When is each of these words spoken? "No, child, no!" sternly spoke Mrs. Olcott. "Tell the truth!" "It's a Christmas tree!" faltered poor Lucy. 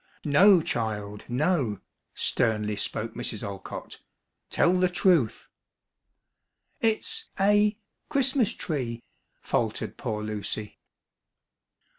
"No, 0.25 0.61
child, 0.63 1.25
no!" 1.29 1.77
sternly 2.15 2.75
spoke 2.75 3.13
Mrs. 3.13 3.47
Olcott. 3.47 4.01
"Tell 4.49 4.73
the 4.73 4.89
truth!" 4.89 5.47
"It's 6.79 7.29
a 7.39 7.77
Christmas 8.09 8.51
tree!" 8.55 9.03
faltered 9.41 9.97
poor 9.97 10.23
Lucy. 10.23 10.79